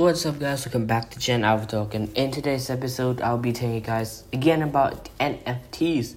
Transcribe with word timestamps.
What's 0.00 0.24
up, 0.24 0.38
guys? 0.38 0.64
Welcome 0.64 0.86
back 0.86 1.10
to 1.10 1.18
Gen 1.18 1.44
Alpha 1.44 1.66
Talk, 1.66 1.92
and 1.92 2.10
in 2.16 2.30
today's 2.30 2.70
episode, 2.70 3.20
I'll 3.20 3.36
be 3.36 3.52
telling 3.52 3.74
you 3.74 3.82
guys 3.82 4.24
again 4.32 4.62
about 4.62 5.10
NFTs. 5.20 6.16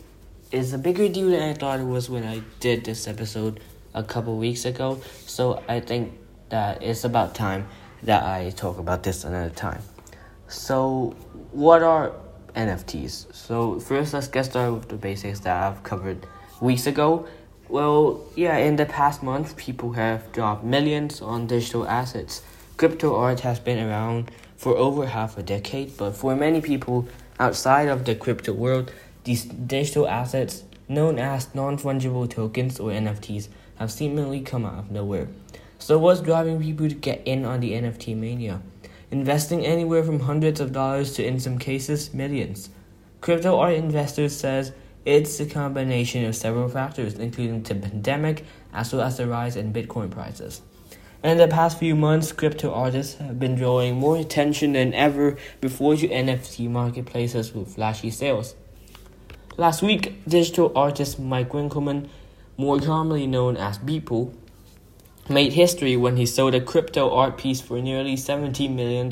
It's 0.53 0.71
a 0.71 0.77
bigger 0.77 1.09
deal 1.09 1.31
than 1.31 1.41
I 1.41 1.53
thought 1.53 1.81
it 1.81 1.83
was 1.83 2.09
when 2.09 2.23
I 2.23 2.43
did 2.61 2.85
this 2.85 3.09
episode 3.09 3.59
a 3.93 4.01
couple 4.01 4.37
weeks 4.37 4.63
ago, 4.63 5.01
so 5.25 5.61
I 5.67 5.81
think 5.81 6.13
that 6.47 6.81
it's 6.81 7.03
about 7.03 7.35
time 7.35 7.67
that 8.03 8.23
I 8.23 8.51
talk 8.51 8.79
about 8.79 9.03
this 9.03 9.25
another 9.25 9.53
time. 9.53 9.81
So, 10.47 11.13
what 11.51 11.83
are 11.83 12.13
NFTs? 12.55 13.35
So, 13.35 13.81
first, 13.81 14.13
let's 14.13 14.29
get 14.29 14.45
started 14.45 14.75
with 14.75 14.87
the 14.87 14.95
basics 14.95 15.41
that 15.41 15.61
I've 15.61 15.83
covered 15.83 16.25
weeks 16.61 16.87
ago. 16.87 17.27
Well, 17.67 18.23
yeah, 18.33 18.55
in 18.59 18.77
the 18.77 18.85
past 18.85 19.21
month, 19.21 19.57
people 19.57 19.91
have 19.91 20.31
dropped 20.31 20.63
millions 20.63 21.21
on 21.21 21.47
digital 21.47 21.85
assets 21.85 22.43
Crypto 22.75 23.15
art 23.15 23.41
has 23.41 23.59
been 23.59 23.77
around 23.87 24.31
for 24.57 24.75
over 24.75 25.05
half 25.05 25.37
a 25.37 25.43
decade, 25.43 25.95
but 25.95 26.15
for 26.15 26.35
many 26.35 26.59
people 26.59 27.07
outside 27.39 27.87
of 27.87 28.05
the 28.05 28.15
crypto 28.15 28.51
world, 28.51 28.91
these 29.25 29.45
digital 29.45 30.07
assets, 30.07 30.63
known 30.89 31.19
as 31.19 31.53
non 31.53 31.77
fungible 31.77 32.27
tokens 32.27 32.79
or 32.79 32.89
NFTs, 32.89 33.47
have 33.75 33.91
seemingly 33.91 34.41
come 34.41 34.65
out 34.65 34.79
of 34.79 34.91
nowhere. 34.91 35.27
So, 35.77 35.99
what's 35.99 36.21
driving 36.21 36.61
people 36.61 36.89
to 36.89 36.95
get 36.95 37.21
in 37.25 37.45
on 37.45 37.59
the 37.59 37.73
NFT 37.73 38.17
mania? 38.17 38.61
Investing 39.11 39.63
anywhere 39.63 40.03
from 40.03 40.21
hundreds 40.21 40.59
of 40.59 40.71
dollars 40.73 41.13
to, 41.13 41.25
in 41.25 41.39
some 41.39 41.59
cases, 41.59 42.11
millions. 42.11 42.69
Crypto 43.21 43.59
art 43.59 43.75
investors 43.75 44.35
says 44.35 44.73
it's 45.05 45.39
a 45.39 45.45
combination 45.45 46.25
of 46.25 46.35
several 46.35 46.69
factors, 46.69 47.13
including 47.15 47.61
the 47.61 47.75
pandemic 47.75 48.45
as 48.73 48.91
well 48.91 49.03
as 49.03 49.17
the 49.17 49.27
rise 49.27 49.55
in 49.55 49.71
Bitcoin 49.71 50.09
prices. 50.09 50.61
In 51.23 51.37
the 51.37 51.47
past 51.47 51.79
few 51.79 51.95
months, 51.95 52.33
crypto 52.33 52.73
artists 52.73 53.15
have 53.15 53.39
been 53.39 53.55
drawing 53.55 53.95
more 53.95 54.17
attention 54.17 54.73
than 54.73 54.93
ever 54.93 55.37
before 55.61 55.95
to 55.95 56.05
NFT 56.09 56.69
marketplaces 56.69 57.53
with 57.53 57.75
flashy 57.75 58.09
sales. 58.09 58.55
Last 59.55 59.81
week, 59.81 60.21
digital 60.27 60.73
artist 60.75 61.21
Mike 61.21 61.51
Winkelmann, 61.51 62.09
more 62.57 62.77
commonly 62.77 63.25
known 63.25 63.55
as 63.55 63.79
Beeple, 63.79 64.35
made 65.29 65.53
history 65.53 65.95
when 65.95 66.17
he 66.17 66.25
sold 66.25 66.55
a 66.55 66.59
crypto 66.59 67.09
art 67.15 67.37
piece 67.37 67.61
for 67.61 67.81
nearly 67.81 68.15
$17 68.15 68.75
million. 68.75 69.09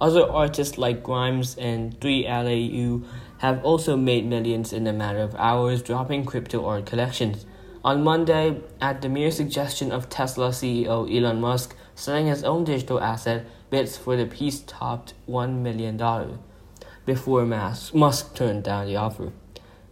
Other 0.00 0.28
artists 0.28 0.78
like 0.78 1.04
Grimes 1.04 1.56
and 1.56 1.98
3LAU 2.00 3.04
have 3.38 3.64
also 3.64 3.96
made 3.96 4.26
millions 4.26 4.72
in 4.72 4.84
a 4.88 4.92
matter 4.92 5.20
of 5.20 5.36
hours 5.36 5.80
dropping 5.80 6.24
crypto 6.24 6.66
art 6.66 6.86
collections. 6.86 7.46
On 7.82 8.04
Monday, 8.04 8.60
at 8.78 9.00
the 9.00 9.08
mere 9.08 9.30
suggestion 9.30 9.90
of 9.90 10.10
Tesla 10.10 10.50
CEO 10.50 11.08
Elon 11.10 11.40
Musk 11.40 11.74
selling 11.94 12.26
his 12.26 12.44
own 12.44 12.64
digital 12.64 13.00
asset, 13.00 13.46
bids 13.70 13.96
for 13.96 14.16
the 14.16 14.26
piece 14.26 14.60
topped 14.66 15.14
$1 15.26 15.62
million 15.62 15.98
before 17.06 17.46
Musk 17.46 18.34
turned 18.34 18.64
down 18.64 18.86
the 18.86 18.96
offer. 18.96 19.32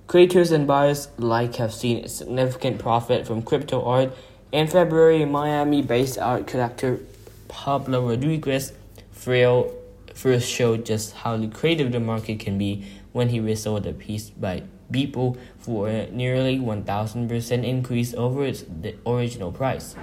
Creators 0.07 0.51
and 0.53 0.67
buyers 0.67 1.09
alike 1.17 1.57
have 1.57 1.73
seen 1.73 2.07
significant 2.09 2.79
profit 2.79 3.27
from 3.27 3.41
crypto 3.41 3.83
art. 3.83 4.15
In 4.53 4.67
February, 4.67 5.25
Miami 5.25 5.81
based 5.81 6.19
art 6.19 6.47
collector 6.47 7.01
Pablo 7.49 8.07
Rodriguez 8.11 8.73
Fraile 9.15 9.73
first 10.13 10.47
showed 10.47 10.85
just 10.85 11.15
how 11.15 11.37
lucrative 11.37 11.93
the 11.93 12.01
market 12.01 12.39
can 12.39 12.59
be 12.59 12.85
when 13.13 13.31
he 13.31 13.41
resold 13.41 13.87
a 13.87 13.95
piece 13.95 14.29
by 14.29 14.63
Beeple 14.93 15.39
for 15.59 15.89
a 15.89 16.11
nearly 16.11 16.59
1000% 16.59 17.65
increase 17.65 18.15
over 18.15 18.45
its 18.45 18.65
original 19.07 19.53
price. 19.53 19.95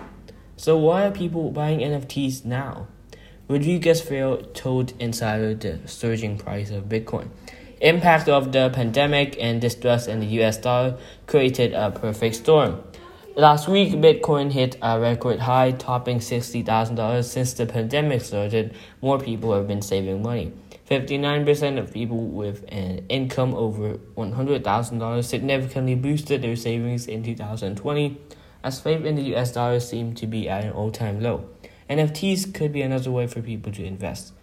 So 0.58 0.77
why 0.77 1.05
are 1.05 1.11
people 1.11 1.52
buying 1.52 1.80
NFTs 1.80 2.45
now? 2.45 2.88
Rodriguez 3.47 4.02
Fraile 4.02 4.53
told 4.53 4.94
Insider 5.00 5.53
the 5.53 5.80
surging 5.86 6.38
price 6.38 6.72
of 6.72 6.86
Bitcoin. 6.86 7.30
Impact 7.81 8.30
of 8.30 8.52
the 8.52 8.69
pandemic 8.73 9.38
and 9.39 9.59
distrust 9.61 10.08
in 10.08 10.19
the 10.19 10.27
US 10.42 10.58
dollar 10.58 10.97
created 11.27 11.73
a 11.73 11.92
perfect 11.92 12.36
storm. 12.36 12.82
Last 13.36 13.67
week, 13.67 13.92
Bitcoin 13.95 14.54
hit 14.54 14.77
a 14.82 14.98
record 14.98 15.39
high, 15.39 15.71
topping 15.71 16.20
$60,000 16.20 17.23
since 17.26 17.52
the 17.54 17.65
pandemic 17.65 18.21
started. 18.21 18.73
More 19.02 19.20
people 19.20 19.54
have 19.54 19.67
been 19.67 19.82
saving 19.82 20.21
money. 20.23 20.54
59% 20.89 21.79
of 21.79 21.91
people 21.91 22.27
with 22.27 22.63
an 22.67 23.05
income 23.09 23.55
over 23.55 23.95
$100,000 24.15 25.23
significantly 25.23 25.95
boosted 25.95 26.43
their 26.43 26.55
savings 26.55 27.07
in 27.07 27.23
2020, 27.23 28.21
as 28.63 28.79
faith 28.79 29.03
in 29.03 29.15
the 29.15 29.35
US 29.35 29.51
dollar 29.51 29.79
seemed 29.79 30.15
to 30.17 30.27
be 30.27 30.47
at 30.47 30.63
an 30.63 30.71
all 30.71 30.91
time 30.91 31.21
low. 31.21 31.49
NFTs 31.89 32.53
could 32.53 32.71
be 32.71 32.83
another 32.83 33.09
way 33.09 33.25
for 33.25 33.41
people 33.41 33.71
to 33.71 33.83
invest. 33.83 34.33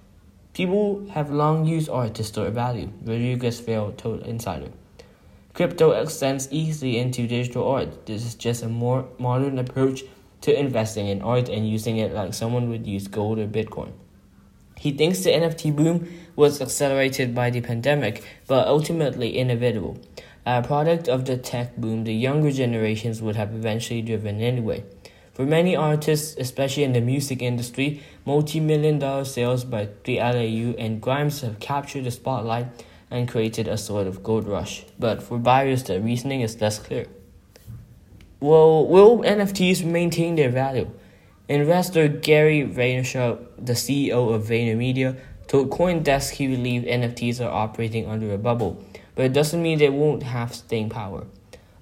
People 0.53 1.09
have 1.11 1.31
long 1.31 1.65
used 1.65 1.89
art 1.89 2.15
to 2.15 2.25
store 2.25 2.51
value, 2.51 2.91
Rodriguez 3.05 3.61
Fraile 3.61 3.97
told 3.97 4.23
Insider. 4.23 4.71
Crypto 5.55 5.93
extends 5.93 6.49
easily 6.51 6.99
into 6.99 7.27
digital 7.27 7.69
art. 7.69 8.07
This 8.07 8.25
is 8.25 8.35
just 8.35 8.63
a 8.63 8.69
more 8.69 9.07
modern 9.19 9.59
approach 9.59 10.03
to 10.41 10.59
investing 10.59 11.07
in 11.07 11.23
art 11.23 11.49
and 11.49 11.69
using 11.69 11.99
it 11.99 12.13
like 12.13 12.35
someone 12.35 12.69
would 12.69 12.87
use 12.87 13.07
gold 13.07 13.39
or 13.39 13.47
Bitcoin. 13.47 13.93
He 14.83 14.91
thinks 14.91 15.21
the 15.21 15.31
NFT 15.31 15.77
boom 15.77 16.09
was 16.35 16.61
accelerated 16.61 17.37
by 17.37 17.51
the 17.51 17.61
pandemic, 17.61 18.25
but 18.49 18.67
ultimately 18.67 19.39
inevitable. 19.39 19.97
A 20.45 20.61
product 20.61 21.09
of 21.09 21.25
the 21.25 21.37
tech 21.37 21.77
boom 21.77 22.03
the 22.03 22.13
younger 22.13 22.51
generations 22.51 23.23
would 23.23 23.37
have 23.37 23.55
eventually 23.55 24.03
driven 24.03 24.41
anyway. 24.41 24.83
For 25.35 25.47
many 25.47 25.77
artists, 25.77 26.35
especially 26.37 26.83
in 26.83 26.95
the 26.95 27.01
music 27.01 27.43
industry, 27.43 28.03
multi 28.27 28.59
million 28.59 28.99
dollar 28.99 29.25
sales 29.25 29.63
by 29.63 29.87
3LAU 30.03 30.75
and 30.77 31.01
Grimes 31.01 31.43
have 31.43 31.61
captured 31.61 32.03
the 32.03 32.11
spotlight 32.11 32.67
and 33.09 33.29
created 33.29 33.69
a 33.69 33.79
sort 33.79 34.09
of 34.09 34.25
gold 34.25 34.49
rush. 34.49 34.85
But 34.99 35.23
for 35.23 35.39
buyers, 35.39 35.85
the 35.85 36.01
reasoning 36.01 36.41
is 36.41 36.61
less 36.61 36.81
clear. 36.81 37.07
Well, 38.41 38.85
will 38.89 39.21
NFTs 39.21 39.85
maintain 39.85 40.35
their 40.35 40.51
value? 40.51 40.91
Investor 41.53 42.09
Gary 42.09 42.63
Vaynerchuk, 42.63 43.39
the 43.59 43.75
CEO 43.75 44.33
of 44.35 44.45
VaynerMedia, 44.45 45.21
told 45.49 45.69
CoinDesk 45.69 46.31
he 46.31 46.47
believed 46.47 46.87
NFTs 46.87 47.45
are 47.45 47.51
operating 47.51 48.07
under 48.07 48.33
a 48.33 48.39
bubble, 48.39 48.83
but 49.15 49.27
it 49.27 49.35
doesn't 49.35 49.63
mean 49.63 49.79
they 49.79 49.91
won't 49.91 50.23
have 50.23 50.55
staying 50.55 50.89
power. 50.89 51.27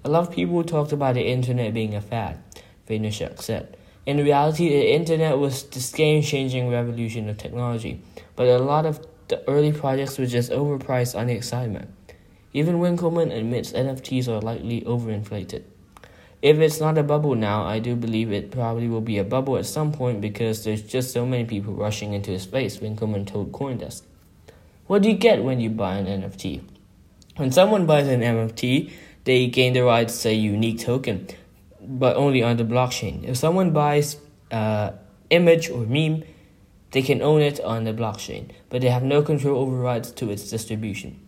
A 0.03 0.09
lot 0.09 0.27
of 0.27 0.35
people 0.35 0.65
talked 0.65 0.91
about 0.91 1.15
the 1.15 1.23
internet 1.23 1.73
being 1.73 1.95
a 1.95 2.01
fad, 2.01 2.43
Vaynerchuk 2.89 3.41
said. 3.41 3.77
In 4.07 4.17
reality, 4.17 4.69
the 4.71 4.93
internet 4.93 5.39
was 5.39 5.63
this 5.63 5.93
game 5.93 6.21
changing 6.25 6.69
revolution 6.69 7.29
of 7.29 7.39
technology, 7.39 8.03
but 8.35 8.49
a 8.49 8.59
lot 8.59 8.87
of 8.87 9.07
the 9.29 9.49
early 9.49 9.71
projects 9.71 10.19
were 10.19 10.27
just 10.27 10.51
overpriced 10.51 11.17
on 11.17 11.29
the 11.29 11.35
excitement. 11.35 11.89
Even 12.53 12.81
Winkelmann 12.81 13.31
admits 13.33 13.71
NFTs 13.71 14.27
are 14.27 14.41
likely 14.41 14.81
overinflated. 14.81 15.63
If 16.43 16.59
it's 16.59 16.81
not 16.81 16.97
a 16.97 17.03
bubble 17.03 17.35
now, 17.35 17.65
I 17.65 17.81
do 17.81 17.95
believe 17.95 18.33
it 18.33 18.51
probably 18.51 18.89
will 18.89 19.03
be 19.03 19.19
a 19.19 19.25
bubble 19.25 19.59
at 19.59 19.67
some 19.67 19.93
point 19.93 20.23
because 20.23 20.65
there's 20.65 20.83
just 20.83 21.13
so 21.13 21.27
many 21.27 21.45
people 21.45 21.75
rushing 21.75 22.15
into 22.15 22.31
the 22.31 22.39
space, 22.39 22.79
Winkelmann 22.79 23.27
told 23.27 23.53
Coindesk. 23.53 24.03
What 24.87 25.03
do 25.03 25.11
you 25.11 25.17
get 25.17 25.45
when 25.45 25.61
you 25.61 25.69
buy 25.69 25.97
an 25.97 26.07
NFT? 26.07 26.63
When 27.37 27.53
someone 27.53 27.85
buys 27.85 28.09
an 28.09 28.23
NFT, 28.23 28.91
they 29.25 29.49
gain 29.49 29.75
the 29.75 29.85
right 29.85 30.09
to 30.09 30.29
a 30.29 30.33
unique 30.33 30.81
token, 30.81 31.29
but 31.79 32.17
only 32.17 32.43
on 32.43 32.57
the 32.57 32.65
blockchain. 32.65 33.25
If 33.25 33.37
someone 33.37 33.73
buys 33.73 34.17
an 34.51 34.95
image 35.29 35.69
or 35.69 35.85
meme, 35.85 36.25
they 36.93 37.03
can 37.03 37.21
own 37.21 37.43
it 37.43 37.61
on 37.61 37.85
the 37.85 37.93
blockchain, 37.93 38.51
but 38.71 38.81
they 38.81 38.89
have 38.89 39.03
no 39.03 39.21
control 39.23 39.61
over 39.61 39.77
rights 39.77 40.11
to 40.13 40.31
its 40.31 40.49
distribution. 40.51 41.21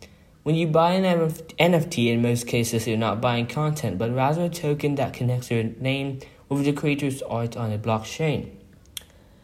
When 0.42 0.56
you 0.56 0.66
buy 0.66 0.94
an 0.94 1.04
NFT, 1.04 2.12
in 2.12 2.20
most 2.20 2.48
cases, 2.48 2.88
you're 2.88 2.96
not 2.96 3.20
buying 3.20 3.46
content, 3.46 3.96
but 3.96 4.12
rather 4.12 4.46
a 4.46 4.48
token 4.48 4.96
that 4.96 5.12
connects 5.12 5.52
your 5.52 5.62
name 5.62 6.18
with 6.48 6.64
the 6.64 6.72
creator's 6.72 7.22
art 7.22 7.56
on 7.56 7.70
a 7.70 7.78
blockchain. 7.78 8.50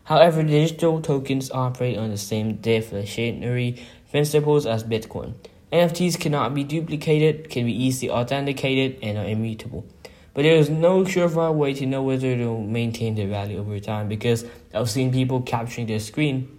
However, 0.05 0.43
digital 0.43 1.01
tokens 1.01 1.53
operate 1.53 1.97
on 1.97 2.11
the 2.11 2.19
same 2.19 2.59
deflationary 2.59 3.79
principles 4.11 4.67
as 4.67 4.83
Bitcoin. 4.83 5.35
NFTs 5.73 6.19
cannot 6.19 6.53
be 6.53 6.65
duplicated, 6.65 7.49
can 7.49 7.65
be 7.65 7.85
easily 7.85 8.11
authenticated, 8.11 8.99
and 9.01 9.19
are 9.19 9.29
immutable. 9.29 9.87
But 10.35 10.43
there 10.43 10.57
is 10.57 10.69
no 10.69 11.05
surefire 11.05 11.55
way 11.55 11.75
to 11.75 11.87
know 11.87 12.03
whether 12.03 12.37
they'll 12.37 12.61
maintain 12.61 13.15
their 13.15 13.29
value 13.29 13.61
over 13.61 13.79
time 13.79 14.09
because 14.09 14.45
I've 14.75 14.91
seen 14.91 15.13
people 15.13 15.43
capturing 15.43 15.87
their 15.87 16.01
screen 16.01 16.58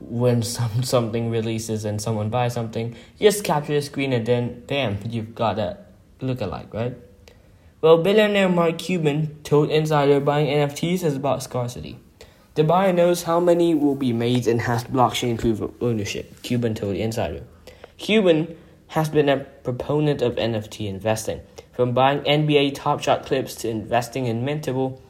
when 0.00 0.42
some 0.42 0.82
something 0.82 1.30
releases 1.30 1.84
and 1.84 2.00
someone 2.00 2.30
buys 2.30 2.54
something, 2.54 2.96
just 3.18 3.44
capture 3.44 3.74
the 3.74 3.82
screen 3.82 4.12
and 4.12 4.26
then 4.26 4.62
bam, 4.66 4.98
you've 5.08 5.34
got 5.34 5.58
a 5.58 5.78
look-alike, 6.20 6.72
right? 6.74 6.96
Well, 7.80 8.02
billionaire 8.02 8.48
Mark 8.48 8.78
Cuban 8.78 9.38
told 9.42 9.70
Insider 9.70 10.20
buying 10.20 10.48
NFTs 10.48 11.02
is 11.02 11.16
about 11.16 11.42
scarcity. 11.42 11.98
The 12.54 12.64
buyer 12.64 12.92
knows 12.92 13.22
how 13.22 13.40
many 13.40 13.74
will 13.74 13.94
be 13.94 14.12
made 14.12 14.46
and 14.46 14.60
has 14.62 14.84
blockchain 14.84 15.38
proof 15.38 15.60
of 15.60 15.72
ownership, 15.80 16.42
Cuban 16.42 16.74
told 16.74 16.96
Insider. 16.96 17.44
Cuban 17.96 18.56
has 18.88 19.08
been 19.08 19.28
a 19.28 19.38
proponent 19.38 20.20
of 20.20 20.34
NFT 20.34 20.88
investing, 20.88 21.40
from 21.72 21.94
buying 21.94 22.20
NBA 22.20 22.74
Top 22.74 23.00
Shot 23.00 23.24
clips 23.24 23.54
to 23.56 23.68
investing 23.68 24.26
in 24.26 24.44
Mintable, 24.44 25.00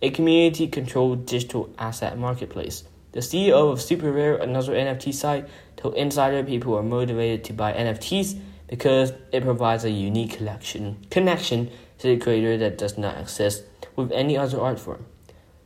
a 0.00 0.10
community 0.10 0.66
controlled 0.66 1.26
digital 1.26 1.72
asset 1.78 2.18
marketplace. 2.18 2.82
The 3.16 3.22
CEO 3.22 3.72
of 3.72 3.80
Super 3.80 4.12
Rare, 4.12 4.36
another 4.36 4.74
NFT 4.74 5.14
site, 5.14 5.48
told 5.76 5.94
Insider 5.94 6.44
people 6.44 6.76
are 6.76 6.82
motivated 6.82 7.44
to 7.44 7.54
buy 7.54 7.72
NFTs 7.72 8.38
because 8.68 9.14
it 9.32 9.42
provides 9.42 9.84
a 9.84 9.90
unique 9.90 10.36
collection 10.36 10.98
connection 11.10 11.70
to 11.96 12.08
the 12.08 12.18
creator 12.18 12.58
that 12.58 12.76
does 12.76 12.98
not 12.98 13.16
exist 13.16 13.62
with 13.96 14.12
any 14.12 14.36
other 14.36 14.60
art 14.60 14.78
form. 14.78 15.06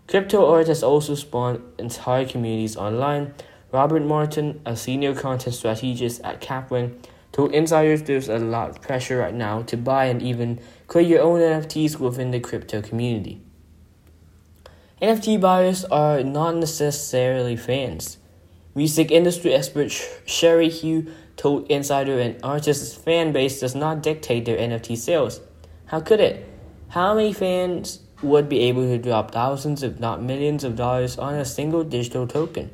Crypto 0.06 0.48
art 0.48 0.68
has 0.68 0.84
also 0.84 1.16
spawned 1.16 1.60
entire 1.76 2.24
communities 2.24 2.76
online. 2.76 3.34
Robert 3.72 4.04
Martin, 4.04 4.60
a 4.64 4.76
senior 4.76 5.12
content 5.12 5.56
strategist 5.56 6.20
at 6.22 6.40
Kaplan, 6.40 7.00
told 7.32 7.52
insiders 7.52 8.04
there's 8.04 8.28
a 8.28 8.38
lot 8.38 8.70
of 8.70 8.80
pressure 8.80 9.18
right 9.18 9.34
now 9.34 9.62
to 9.62 9.76
buy 9.76 10.04
and 10.04 10.22
even 10.22 10.60
create 10.86 11.08
your 11.08 11.22
own 11.22 11.40
NFTs 11.40 11.98
within 11.98 12.30
the 12.30 12.38
crypto 12.38 12.80
community. 12.80 13.42
NFT 15.00 15.40
buyers 15.40 15.86
are 15.86 16.22
not 16.22 16.56
necessarily 16.56 17.56
fans. 17.56 18.18
Music 18.74 19.10
industry 19.10 19.54
expert 19.54 19.90
Cherie 20.26 20.68
Hu 20.68 21.06
told 21.38 21.70
Insider 21.70 22.18
an 22.18 22.36
artist's 22.42 22.94
fan 22.94 23.32
base 23.32 23.60
does 23.60 23.74
not 23.74 24.02
dictate 24.02 24.44
their 24.44 24.58
NFT 24.58 24.98
sales. 24.98 25.40
How 25.86 26.00
could 26.00 26.20
it? 26.20 26.46
How 26.90 27.14
many 27.14 27.32
fans 27.32 28.00
would 28.22 28.46
be 28.50 28.60
able 28.60 28.82
to 28.82 28.98
drop 28.98 29.30
thousands, 29.30 29.82
if 29.82 29.98
not 29.98 30.22
millions, 30.22 30.64
of 30.64 30.76
dollars 30.76 31.16
on 31.16 31.34
a 31.34 31.46
single 31.46 31.82
digital 31.82 32.26
token? 32.26 32.70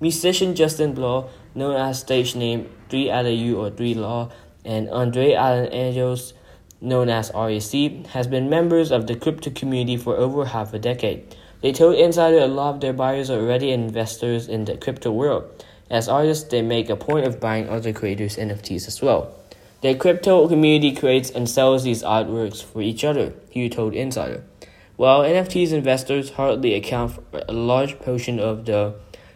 Musician 0.00 0.56
Justin 0.56 0.92
Blau, 0.92 1.30
known 1.54 1.76
as 1.76 2.00
stage 2.00 2.34
name 2.34 2.68
3LAU 2.88 3.56
or 3.56 3.70
3 3.70 3.94
Law, 3.94 4.32
and 4.64 4.90
Andre 4.90 5.34
Allen 5.34 5.70
Anjos, 5.70 6.32
known 6.80 7.08
as 7.08 7.30
RAC, 7.32 8.06
has 8.06 8.26
been 8.26 8.50
members 8.50 8.90
of 8.90 9.06
the 9.06 9.14
crypto 9.14 9.50
community 9.50 9.96
for 9.96 10.16
over 10.16 10.46
half 10.46 10.74
a 10.74 10.78
decade. 10.80 11.36
They 11.60 11.72
told 11.72 11.96
Insider 11.96 12.38
a 12.38 12.46
lot 12.46 12.76
of 12.76 12.80
their 12.80 12.94
buyers 12.94 13.30
are 13.30 13.38
already 13.38 13.70
investors 13.70 14.48
in 14.48 14.64
the 14.64 14.76
crypto 14.76 15.12
world. 15.12 15.64
As 15.90 16.08
artists, 16.08 16.48
they 16.48 16.62
make 16.62 16.88
a 16.88 16.96
point 16.96 17.26
of 17.26 17.40
buying 17.40 17.68
other 17.68 17.92
creators' 17.92 18.36
NFTs 18.36 18.86
as 18.88 19.02
well. 19.02 19.34
The 19.82 19.94
crypto 19.94 20.48
community 20.48 20.94
creates 20.94 21.30
and 21.30 21.48
sells 21.48 21.84
these 21.84 22.02
artworks 22.02 22.62
for 22.62 22.80
each 22.80 23.04
other, 23.04 23.34
Hu 23.52 23.68
told 23.68 23.94
Insider. 23.94 24.44
While 24.96 25.22
NFTs 25.22 25.72
investors 25.72 26.30
hardly 26.30 26.74
account 26.74 27.12
for 27.12 27.42
a 27.48 27.52
large 27.52 27.98
portion 27.98 28.38
of 28.38 28.66
the 28.66 28.94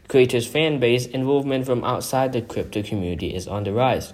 creators' 0.08 0.46
fan 0.46 0.78
base, 0.78 1.06
involvement 1.06 1.66
from 1.66 1.84
outside 1.84 2.32
the 2.32 2.42
crypto 2.42 2.82
community 2.82 3.34
is 3.34 3.48
on 3.48 3.64
the 3.64 3.72
rise. 3.72 4.12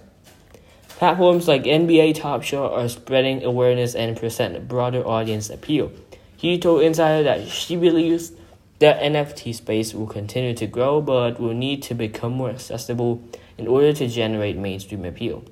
Platforms 0.89 1.49
like 1.49 1.65
NBA 1.65 2.15
Top 2.15 2.43
Shot 2.43 2.73
are 2.73 2.89
spreading 2.89 3.43
awareness 3.43 3.95
and 3.95 4.17
present 4.17 4.57
a 4.57 4.61
broader 4.61 5.05
audience 5.07 5.51
appeal. 5.51 5.91
Hu 6.40 6.56
told 6.58 6.82
Insider 6.82 7.22
that 7.25 7.48
she 7.48 7.76
believes 7.76 8.32
the 8.78 8.87
NFT 8.87 9.54
space 9.54 9.92
will 9.92 10.06
continue 10.06 10.54
to 10.54 10.66
grow 10.66 11.02
but 11.02 11.38
will 11.38 11.52
need 11.52 11.82
to 11.84 11.94
become 11.94 12.32
more 12.32 12.50
accessible 12.50 13.22
in 13.58 13.66
order 13.66 13.92
to 13.92 14.08
generate 14.08 14.56
mainstream 14.56 15.04
appeal. 15.04 15.44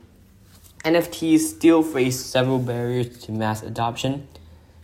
NFTs 0.84 1.40
still 1.40 1.82
face 1.82 2.18
several 2.18 2.58
barriers 2.58 3.18
to 3.18 3.32
mass 3.32 3.62
adoption. 3.62 4.26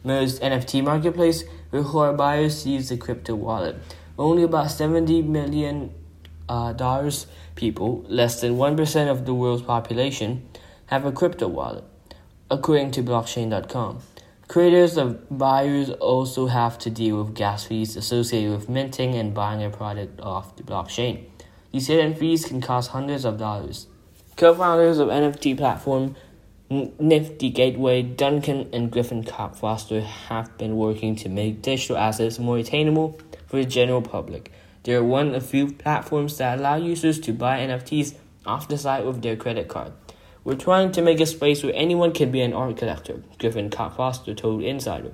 Most 0.02 0.42
NFT 0.42 0.84
marketplaces 0.84 1.48
require 1.70 2.12
buyers 2.12 2.62
to 2.62 2.68
use 2.68 2.90
a 2.90 2.98
crypto 2.98 3.34
wallet. 3.34 3.76
Only 4.18 4.42
about 4.42 4.70
70 4.70 5.22
million 5.22 5.94
uh, 6.48 6.74
dollars 6.74 7.26
people, 7.54 8.04
less 8.08 8.42
than 8.42 8.56
1% 8.56 9.10
of 9.10 9.24
the 9.24 9.32
world's 9.32 9.62
population, 9.62 10.46
have 10.86 11.06
a 11.06 11.12
crypto 11.12 11.48
wallet, 11.48 11.84
according 12.50 12.90
to 12.90 13.02
blockchain.com. 13.02 14.02
Creators 14.46 14.99
of 14.99 15.37
buyers 15.37 15.91
also 15.91 16.46
have 16.46 16.79
to 16.79 16.91
deal 16.91 17.23
with 17.23 17.35
gas 17.35 17.64
fees 17.64 17.96
associated 17.96 18.52
with 18.52 18.69
minting 18.69 19.14
and 19.14 19.32
buying 19.32 19.64
a 19.64 19.70
product 19.70 20.20
off 20.20 20.55
the 20.56 20.62
blockchain. 20.62 21.25
These 21.73 21.87
hidden 21.87 22.14
fees 22.14 22.44
can 22.44 22.61
cost 22.61 22.91
hundreds 22.91 23.25
of 23.25 23.38
dollars. 23.38 23.87
Co-founders 24.37 24.99
of 24.99 25.08
NFT 25.08 25.56
platform 25.56 26.14
Nifty 26.70 27.50
Gateway, 27.50 28.02
Duncan 28.02 28.69
and 28.73 28.91
Griffin 28.91 29.23
Cock 29.23 29.55
Foster 29.55 30.00
have 30.00 30.56
been 30.58 30.76
working 30.76 31.14
to 31.17 31.29
make 31.29 31.62
digital 31.62 31.97
assets 31.97 32.38
more 32.38 32.58
attainable 32.58 33.19
for 33.47 33.56
the 33.56 33.64
general 33.64 34.02
public. 34.02 34.50
They 34.82 34.94
are 34.94 35.05
one 35.05 35.35
of 35.35 35.47
few 35.47 35.73
platforms 35.73 36.37
that 36.38 36.58
allow 36.58 36.76
users 36.76 37.19
to 37.20 37.32
buy 37.32 37.61
NFTs 37.61 38.14
off 38.44 38.69
the 38.69 38.76
site 38.76 39.06
with 39.06 39.23
their 39.23 39.37
credit 39.37 39.69
card. 39.69 39.93
We're 40.44 40.56
trying 40.56 40.93
to 40.93 41.02
make 41.02 41.20
a 41.20 41.26
space 41.26 41.62
where 41.62 41.73
anyone 41.75 42.12
can 42.12 42.31
be 42.31 42.43
an 42.43 42.52
art 42.52 42.76
collector, 42.76 43.23
Griffin 43.38 43.70
Foster 43.70 44.35
told 44.35 44.62
Insider. 44.62 45.12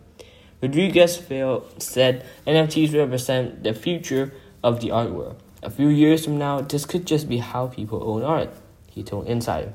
Rodriguez 0.61 1.17
Phil 1.17 1.65
said 1.79 2.27
NFTs 2.47 2.93
represent 2.95 3.63
the 3.63 3.73
future 3.73 4.33
of 4.63 4.81
the 4.81 4.91
art 4.91 5.13
world. 5.13 5.41
A 5.63 5.71
few 5.71 5.89
years 5.89 6.25
from 6.25 6.37
now, 6.37 6.61
this 6.61 6.85
could 6.85 7.07
just 7.07 7.29
be 7.29 7.39
how 7.39 7.69
people 7.69 8.03
own 8.03 8.25
art, 8.25 8.51
he 8.91 9.05
told 9.05 9.29
Insider. 9.29 9.73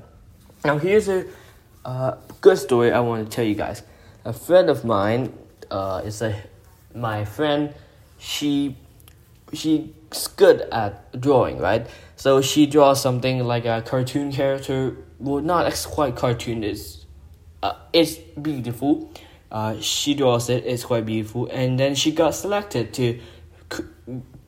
Now, 0.65 0.77
here's 0.77 1.07
a 1.07 1.25
uh, 1.85 2.17
good 2.41 2.57
story 2.57 2.91
I 2.91 2.99
want 2.99 3.29
to 3.29 3.33
tell 3.33 3.45
you 3.45 3.55
guys. 3.55 3.83
A 4.25 4.33
friend 4.33 4.69
of 4.69 4.83
mine 4.83 5.33
uh, 5.71 6.01
is 6.03 6.21
a 6.21 6.35
my 6.93 7.23
friend. 7.23 7.73
She 8.17 8.75
she's 9.53 9.89
good 10.35 10.61
at 10.71 11.19
drawing, 11.19 11.59
right? 11.59 11.87
So 12.15 12.41
she 12.41 12.65
draws 12.65 13.01
something 13.01 13.43
like 13.43 13.65
a 13.65 13.83
cartoon 13.85 14.31
character 14.31 14.97
well, 15.19 15.41
not 15.41 15.87
quite 15.89 16.15
cartoon. 16.15 16.63
It's 16.63 17.05
uh, 17.63 17.73
it's 17.93 18.15
beautiful. 18.15 19.11
Uh, 19.51 19.79
she 19.79 20.13
draws 20.13 20.49
it. 20.49 20.65
It's 20.65 20.83
quite 20.83 21.05
beautiful, 21.05 21.47
and 21.47 21.79
then 21.79 21.95
she 21.95 22.11
got 22.11 22.35
selected 22.35 22.93
to 22.95 23.19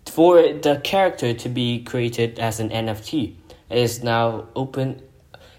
for 0.06 0.42
the 0.42 0.82
character 0.84 1.34
to 1.34 1.50
be 1.50 1.84
created 1.84 2.40
as 2.40 2.60
an 2.60 2.70
NFT. 2.70 3.36
It 3.70 3.78
is 3.78 4.04
now 4.04 4.48
open 4.56 5.02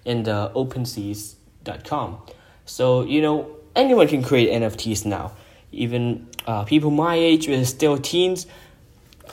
in 0.04 0.22
the 0.22 0.50
OpenSeas.com. 0.54 2.18
So 2.64 3.04
you 3.04 3.22
know 3.22 3.56
anyone 3.76 4.08
can 4.08 4.22
create 4.22 4.50
NFTs 4.50 5.04
now. 5.06 5.32
Even 5.70 6.28
uh, 6.46 6.64
people 6.64 6.90
my 6.90 7.14
age 7.14 7.46
who 7.46 7.54
are 7.54 7.64
still 7.64 7.98
teens 7.98 8.46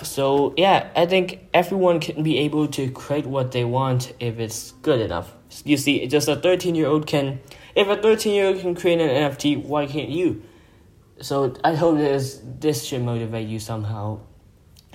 so 0.03 0.53
yeah, 0.57 0.89
I 0.95 1.05
think 1.05 1.47
everyone 1.53 1.99
can 1.99 2.23
be 2.23 2.39
able 2.39 2.67
to 2.69 2.89
create 2.91 3.25
what 3.25 3.51
they 3.51 3.63
want 3.63 4.13
if 4.19 4.39
it's 4.39 4.71
good 4.81 4.99
enough. 4.99 5.33
You 5.63 5.77
see, 5.77 6.05
just 6.07 6.27
a 6.27 6.35
thirteen 6.35 6.75
year 6.75 6.87
old 6.87 7.07
can. 7.07 7.39
If 7.75 7.87
a 7.87 7.95
thirteen 7.95 8.33
year 8.33 8.47
old 8.47 8.59
can 8.59 8.75
create 8.75 8.99
an 8.99 9.09
NFT, 9.09 9.63
why 9.63 9.85
can't 9.85 10.09
you? 10.09 10.43
So 11.21 11.55
I 11.63 11.75
hope 11.75 11.97
this 11.97 12.41
this 12.43 12.83
should 12.83 13.03
motivate 13.03 13.47
you 13.47 13.59
somehow 13.59 14.19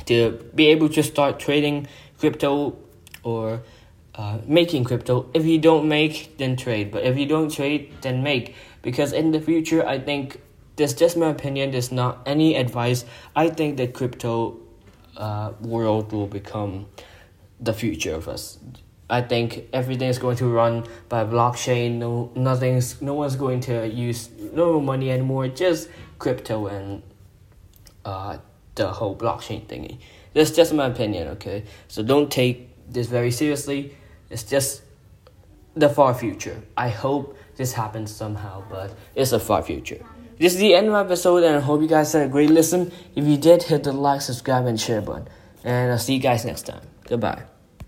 to 0.06 0.32
be 0.54 0.66
able 0.66 0.88
to 0.90 1.02
start 1.02 1.38
trading 1.38 1.86
crypto 2.18 2.76
or 3.22 3.62
uh, 4.14 4.38
making 4.46 4.84
crypto. 4.84 5.30
If 5.34 5.44
you 5.44 5.58
don't 5.58 5.88
make, 5.88 6.36
then 6.38 6.56
trade. 6.56 6.90
But 6.90 7.04
if 7.04 7.16
you 7.16 7.26
don't 7.26 7.50
trade, 7.50 7.92
then 8.02 8.22
make. 8.22 8.54
Because 8.82 9.12
in 9.12 9.30
the 9.30 9.40
future, 9.40 9.86
I 9.86 9.98
think 9.98 10.40
this 10.76 10.94
just 10.94 11.16
my 11.16 11.28
opinion. 11.28 11.70
There's 11.70 11.92
not 11.92 12.20
any 12.26 12.56
advice. 12.56 13.04
I 13.36 13.48
think 13.48 13.76
that 13.76 13.94
crypto 13.94 14.58
uh, 15.16 15.52
world 15.60 16.12
will 16.12 16.26
become 16.26 16.86
the 17.60 17.72
future 17.72 18.14
of 18.14 18.28
us. 18.28 18.58
I 19.10 19.22
think 19.22 19.68
everything 19.72 20.08
is 20.08 20.18
going 20.18 20.36
to 20.36 20.46
run 20.46 20.86
by 21.08 21.24
blockchain. 21.24 21.96
No, 21.98 22.30
nothing's, 22.34 23.02
no 23.02 23.14
one's 23.14 23.36
going 23.36 23.60
to 23.62 23.88
use 23.88 24.30
no 24.52 24.80
money 24.80 25.10
anymore. 25.10 25.48
Just 25.48 25.88
crypto 26.18 26.68
and 26.68 27.02
uh, 28.04 28.38
the 28.76 28.88
whole 28.88 29.16
blockchain 29.16 29.66
thingy. 29.66 29.98
That's 30.32 30.52
just 30.52 30.72
my 30.72 30.86
opinion. 30.86 31.28
Okay, 31.28 31.64
so 31.88 32.02
don't 32.02 32.30
take 32.30 32.68
this 32.88 33.08
very 33.08 33.30
seriously. 33.30 33.96
It's 34.30 34.44
just 34.44 34.82
the 35.74 35.88
far 35.88 36.14
future. 36.14 36.62
I 36.76 36.88
hope 36.88 37.36
this 37.56 37.72
happens 37.72 38.14
somehow, 38.14 38.62
but 38.70 38.94
it's 39.14 39.32
a 39.32 39.40
far 39.40 39.62
future. 39.62 40.04
This 40.38 40.54
is 40.54 40.60
the 40.60 40.74
end 40.74 40.86
of 40.86 40.92
my 40.92 41.02
episode, 41.02 41.42
and 41.42 41.56
I 41.56 41.60
hope 41.60 41.82
you 41.82 41.88
guys 41.88 42.12
had 42.12 42.22
a 42.22 42.28
great 42.28 42.48
listen. 42.48 42.92
If 43.14 43.26
you 43.26 43.36
did, 43.36 43.64
hit 43.64 43.84
the 43.84 43.92
like, 43.92 44.22
subscribe, 44.22 44.66
and 44.66 44.80
share 44.80 45.02
button. 45.02 45.28
And 45.64 45.92
I'll 45.92 45.98
see 45.98 46.14
you 46.14 46.20
guys 46.20 46.44
next 46.44 46.62
time. 46.62 46.80
Goodbye. 47.06 47.59